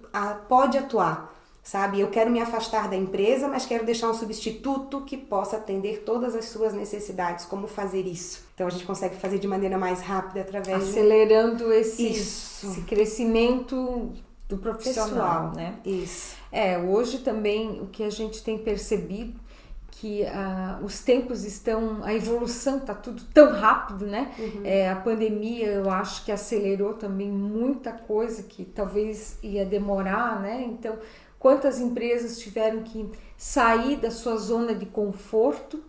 pode 0.49 0.79
atuar, 0.79 1.35
sabe? 1.63 2.01
Eu 2.01 2.09
quero 2.09 2.31
me 2.31 2.41
afastar 2.41 2.89
da 2.89 2.97
empresa, 2.97 3.49
mas 3.49 3.67
quero 3.67 3.85
deixar 3.85 4.09
um 4.09 4.15
substituto 4.15 5.03
que 5.03 5.17
possa 5.17 5.57
atender 5.57 6.03
todas 6.05 6.35
as 6.35 6.47
suas 6.47 6.73
necessidades. 6.73 7.45
Como 7.45 7.67
fazer 7.67 8.07
isso? 8.07 8.47
Então, 8.55 8.67
a 8.67 8.71
gente 8.71 8.87
consegue 8.87 9.17
fazer 9.17 9.39
de 9.39 9.47
maneira 9.47 9.77
mais 9.77 10.01
rápida 10.01 10.41
através 10.41 10.83
acelerando 10.83 11.71
esse, 11.73 12.07
esse 12.07 12.81
crescimento 12.87 14.13
do 14.49 14.59
profissional, 14.59 15.51
Pessoal, 15.51 15.53
né? 15.55 15.79
Isso. 15.85 16.37
É, 16.53 16.79
hoje 16.79 17.19
também 17.19 17.81
o 17.81 17.87
que 17.87 18.03
a 18.03 18.11
gente 18.11 18.43
tem 18.43 18.59
percebido 18.59 19.39
que 19.91 20.23
uh, 20.25 20.85
os 20.85 21.01
tempos 21.01 21.45
estão, 21.45 22.05
a 22.05 22.13
evolução 22.15 22.79
está 22.79 22.95
tudo 22.95 23.23
tão 23.33 23.53
rápido, 23.53 24.07
né? 24.07 24.31
Uhum. 24.39 24.61
É, 24.63 24.91
a 24.91 24.97
pandemia 24.97 25.69
eu 25.69 25.91
acho 25.91 26.25
que 26.25 26.31
acelerou 26.31 26.95
também 26.95 27.31
muita 27.31 27.93
coisa 27.93 28.43
que 28.43 28.65
talvez 28.65 29.39
ia 29.43 29.65
demorar, 29.65 30.41
né? 30.41 30.63
Então, 30.69 30.99
quantas 31.39 31.81
empresas 31.81 32.39
tiveram 32.39 32.83
que 32.83 33.11
sair 33.39 33.97
da 33.97 34.11
sua 34.11 34.37
zona 34.37 34.75
de 34.75 34.85
conforto 34.85 35.83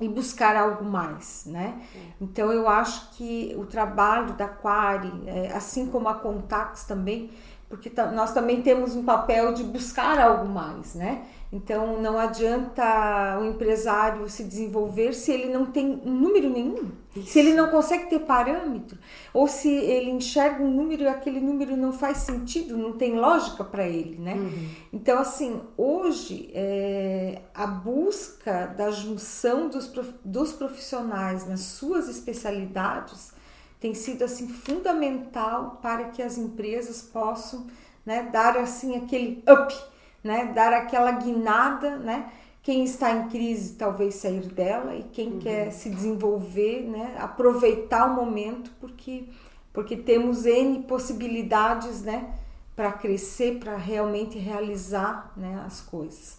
e 0.00 0.08
buscar 0.08 0.56
algo 0.56 0.84
mais, 0.84 1.44
né? 1.44 1.82
Então 2.20 2.52
eu 2.52 2.68
acho 2.68 3.10
que 3.10 3.54
o 3.58 3.66
trabalho 3.66 4.34
da 4.34 4.48
Quari, 4.48 5.12
é, 5.26 5.52
assim 5.52 5.86
como 5.86 6.08
a 6.08 6.14
Contax 6.14 6.84
também, 6.84 7.30
porque 7.68 7.92
nós 8.14 8.32
também 8.32 8.62
temos 8.62 8.96
um 8.96 9.04
papel 9.04 9.52
de 9.52 9.62
buscar 9.62 10.18
algo 10.18 10.48
mais, 10.48 10.94
né? 10.94 11.26
Então 11.50 12.00
não 12.00 12.18
adianta 12.18 13.38
o 13.40 13.46
empresário 13.46 14.28
se 14.28 14.44
desenvolver 14.44 15.14
se 15.14 15.32
ele 15.32 15.50
não 15.50 15.66
tem 15.66 15.96
número 16.04 16.50
nenhum, 16.50 16.90
Isso. 17.16 17.28
se 17.28 17.38
ele 17.38 17.54
não 17.54 17.70
consegue 17.70 18.06
ter 18.06 18.20
parâmetro, 18.20 18.98
ou 19.32 19.48
se 19.48 19.68
ele 19.68 20.10
enxerga 20.10 20.62
um 20.62 20.70
número 20.70 21.04
e 21.04 21.08
aquele 21.08 21.40
número 21.40 21.74
não 21.74 21.90
faz 21.90 22.18
sentido, 22.18 22.76
não 22.76 22.92
tem 22.92 23.18
lógica 23.18 23.64
para 23.64 23.86
ele, 23.86 24.18
né? 24.18 24.34
Uhum. 24.34 24.68
Então 24.92 25.18
assim, 25.18 25.60
hoje 25.76 26.50
é, 26.52 27.40
a 27.54 27.66
busca 27.66 28.66
da 28.66 28.90
junção 28.90 29.70
dos, 29.70 29.90
dos 30.22 30.52
profissionais 30.52 31.46
nas 31.48 31.60
suas 31.60 32.10
especialidades 32.10 33.37
tem 33.80 33.94
sido 33.94 34.24
assim 34.24 34.48
fundamental 34.48 35.78
para 35.82 36.04
que 36.04 36.22
as 36.22 36.36
empresas 36.36 37.02
possam 37.02 37.66
né, 38.04 38.28
dar 38.32 38.56
assim 38.56 38.96
aquele 38.96 39.42
up, 39.48 39.74
né, 40.22 40.46
dar 40.46 40.72
aquela 40.72 41.12
guinada, 41.12 41.96
né? 41.96 42.32
Quem 42.62 42.84
está 42.84 43.12
em 43.12 43.28
crise 43.28 43.74
talvez 43.74 44.16
sair 44.16 44.46
dela 44.46 44.94
e 44.94 45.04
quem 45.04 45.32
uhum. 45.32 45.38
quer 45.38 45.70
se 45.70 45.88
desenvolver, 45.88 46.82
né, 46.82 47.16
aproveitar 47.18 48.06
o 48.06 48.14
momento 48.14 48.70
porque 48.80 49.28
porque 49.72 49.96
temos 49.96 50.44
n 50.44 50.82
possibilidades, 50.82 52.02
né, 52.02 52.34
para 52.74 52.90
crescer, 52.90 53.60
para 53.60 53.76
realmente 53.76 54.36
realizar, 54.36 55.32
né, 55.36 55.62
as 55.64 55.80
coisas. 55.80 56.38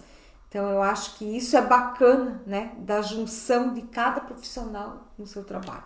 Então 0.50 0.68
eu 0.70 0.82
acho 0.82 1.16
que 1.18 1.38
isso 1.38 1.56
é 1.56 1.62
bacana, 1.62 2.42
né, 2.46 2.74
da 2.80 3.02
junção 3.02 3.74
de 3.74 3.84
cada 3.84 4.20
profissional 4.20 5.08
no 5.18 5.26
seu 5.26 5.44
trabalho. 5.44 5.86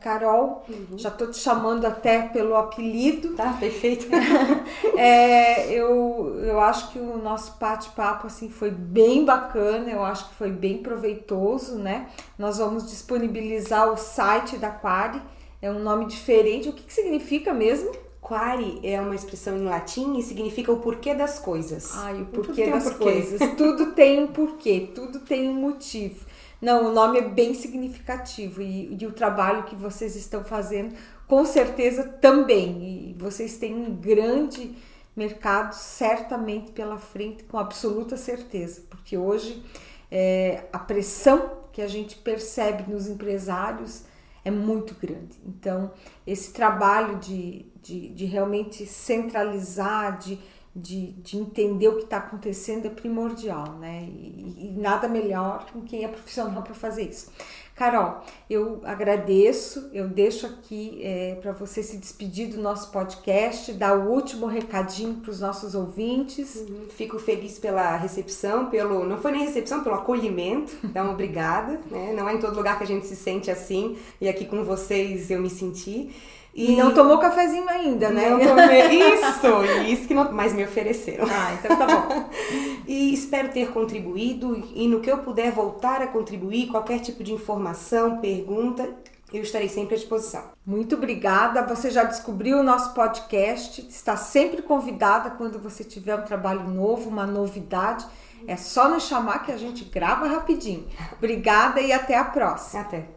Carol, 0.00 0.64
uhum. 0.68 0.98
já 0.98 1.08
estou 1.08 1.30
te 1.30 1.38
chamando 1.38 1.84
até 1.84 2.22
pelo 2.22 2.54
apelido. 2.54 3.34
Tá, 3.34 3.52
perfeito. 3.54 4.06
é, 4.96 5.72
eu, 5.72 6.38
eu 6.42 6.60
acho 6.60 6.92
que 6.92 6.98
o 6.98 7.18
nosso 7.18 7.56
bate-papo 7.58 8.26
assim, 8.26 8.48
foi 8.48 8.70
bem 8.70 9.24
bacana, 9.24 9.90
eu 9.90 10.04
acho 10.04 10.28
que 10.28 10.34
foi 10.36 10.50
bem 10.50 10.78
proveitoso, 10.78 11.76
né? 11.76 12.08
Nós 12.38 12.58
vamos 12.58 12.88
disponibilizar 12.88 13.92
o 13.92 13.96
site 13.96 14.56
da 14.56 14.70
Quari, 14.70 15.20
é 15.60 15.70
um 15.70 15.80
nome 15.80 16.06
diferente. 16.06 16.68
O 16.68 16.72
que, 16.72 16.82
que 16.84 16.92
significa 16.92 17.52
mesmo? 17.52 17.90
Quare 18.26 18.80
é 18.82 19.00
uma 19.00 19.14
expressão 19.14 19.56
em 19.56 19.64
latim 19.64 20.18
e 20.18 20.22
significa 20.22 20.72
o 20.72 20.80
porquê 20.80 21.14
das 21.14 21.38
coisas. 21.38 21.96
Ai, 21.96 22.22
o 22.22 22.26
porquê 22.26 22.68
das 22.68 22.86
um 22.86 22.90
porquê. 22.90 23.04
coisas. 23.04 23.40
tudo 23.56 23.92
tem 23.92 24.24
um 24.24 24.26
porquê, 24.26 24.90
tudo 24.92 25.20
tem 25.20 25.48
um 25.48 25.54
motivo. 25.54 26.26
Não, 26.60 26.86
o 26.86 26.92
nome 26.92 27.18
é 27.18 27.28
bem 27.28 27.54
significativo 27.54 28.62
e, 28.62 28.96
e 29.00 29.06
o 29.06 29.12
trabalho 29.12 29.64
que 29.64 29.76
vocês 29.76 30.16
estão 30.16 30.42
fazendo, 30.42 30.94
com 31.26 31.44
certeza 31.44 32.04
também. 32.04 33.10
E 33.10 33.14
vocês 33.18 33.58
têm 33.58 33.74
um 33.74 33.94
grande 33.94 34.74
mercado 35.14 35.74
certamente 35.74 36.72
pela 36.72 36.98
frente, 36.98 37.44
com 37.44 37.58
absoluta 37.58 38.16
certeza, 38.16 38.82
porque 38.90 39.16
hoje 39.16 39.62
é, 40.10 40.64
a 40.72 40.78
pressão 40.78 41.64
que 41.72 41.82
a 41.82 41.86
gente 41.86 42.16
percebe 42.16 42.90
nos 42.90 43.06
empresários 43.06 44.04
é 44.44 44.50
muito 44.50 44.94
grande. 44.94 45.36
Então, 45.44 45.90
esse 46.26 46.52
trabalho 46.52 47.18
de, 47.18 47.66
de, 47.82 48.08
de 48.10 48.24
realmente 48.26 48.86
centralizar, 48.86 50.18
de, 50.18 50.38
de, 50.76 51.12
de, 51.12 51.38
entender 51.38 51.88
o 51.88 51.96
que 51.96 52.04
está 52.04 52.18
acontecendo 52.18 52.86
é 52.86 52.90
primordial, 52.90 53.78
né? 53.78 54.06
E, 54.08 54.66
e, 54.66 54.74
nada 54.76 55.08
melhor 55.08 55.66
com 55.72 55.80
quem 55.80 56.04
é 56.04 56.08
profissional 56.08 56.62
para 56.62 56.74
fazer 56.74 57.08
isso. 57.08 57.30
Carol, 57.74 58.22
eu 58.48 58.80
agradeço, 58.84 59.90
eu 59.92 60.08
deixo 60.08 60.46
aqui 60.46 60.98
é, 61.02 61.34
para 61.42 61.52
você 61.52 61.82
se 61.82 61.98
despedir 61.98 62.48
do 62.48 62.60
nosso 62.60 62.90
podcast, 62.90 63.70
dar 63.74 63.98
o 63.98 64.10
último 64.10 64.46
recadinho 64.46 65.16
para 65.16 65.30
os 65.30 65.40
nossos 65.40 65.74
ouvintes. 65.74 66.56
Uhum. 66.56 66.86
Fico 66.88 67.18
feliz 67.18 67.58
pela 67.58 67.94
recepção, 67.96 68.70
pelo 68.70 69.04
não 69.04 69.18
foi 69.18 69.32
nem 69.32 69.44
recepção, 69.44 69.82
pelo 69.82 69.94
acolhimento. 69.94 70.74
Então, 70.82 71.10
obrigada. 71.12 71.78
Né? 71.90 72.14
Não 72.16 72.26
é 72.26 72.34
em 72.34 72.38
todo 72.38 72.56
lugar 72.56 72.78
que 72.78 72.84
a 72.84 72.86
gente 72.86 73.06
se 73.06 73.14
sente 73.14 73.50
assim 73.50 73.98
e 74.20 74.28
aqui 74.28 74.46
com 74.46 74.64
vocês 74.64 75.30
eu 75.30 75.40
me 75.40 75.50
senti. 75.50 76.14
E, 76.56 76.72
e 76.72 76.76
não 76.76 76.94
tomou 76.94 77.18
cafezinho 77.18 77.68
ainda, 77.68 78.08
né? 78.08 78.30
Não 78.30 78.40
tomei. 78.40 78.86
Isso, 78.86 79.84
isso 79.86 80.08
que 80.08 80.14
não, 80.14 80.32
mas 80.32 80.54
me 80.54 80.64
ofereceram. 80.64 81.26
Ah, 81.30 81.52
então 81.52 81.76
tá 81.76 81.86
bom. 81.86 82.30
e 82.88 83.12
espero 83.12 83.50
ter 83.50 83.70
contribuído 83.72 84.66
e 84.74 84.88
no 84.88 85.00
que 85.00 85.10
eu 85.10 85.18
puder 85.18 85.52
voltar 85.52 86.00
a 86.00 86.06
contribuir, 86.06 86.68
qualquer 86.68 87.00
tipo 87.00 87.22
de 87.22 87.34
informação, 87.34 88.20
pergunta, 88.20 88.88
eu 89.30 89.42
estarei 89.42 89.68
sempre 89.68 89.96
à 89.96 89.98
disposição. 89.98 90.44
Muito 90.64 90.94
obrigada. 90.94 91.60
Você 91.66 91.90
já 91.90 92.04
descobriu 92.04 92.60
o 92.60 92.62
nosso 92.62 92.94
podcast. 92.94 93.86
Está 93.86 94.16
sempre 94.16 94.62
convidada 94.62 95.28
quando 95.28 95.58
você 95.58 95.84
tiver 95.84 96.16
um 96.16 96.22
trabalho 96.22 96.66
novo, 96.70 97.10
uma 97.10 97.26
novidade. 97.26 98.06
É 98.48 98.56
só 98.56 98.88
nos 98.88 99.02
chamar 99.02 99.40
que 99.40 99.52
a 99.52 99.58
gente 99.58 99.84
grava 99.84 100.26
rapidinho. 100.26 100.86
Obrigada 101.18 101.82
e 101.82 101.92
até 101.92 102.16
a 102.16 102.24
próxima. 102.24 102.80
Até. 102.80 103.08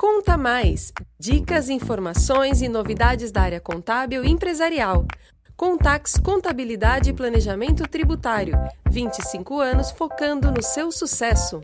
Conta 0.00 0.36
Mais! 0.36 0.92
Dicas, 1.18 1.68
informações 1.68 2.62
e 2.62 2.68
novidades 2.68 3.32
da 3.32 3.42
área 3.42 3.60
contábil 3.60 4.24
e 4.24 4.30
empresarial. 4.30 5.04
Contax 5.56 6.14
Contabilidade 6.18 7.10
e 7.10 7.12
Planejamento 7.12 7.82
Tributário. 7.82 8.54
25 8.88 9.58
anos 9.58 9.90
focando 9.90 10.52
no 10.52 10.62
seu 10.62 10.92
sucesso. 10.92 11.60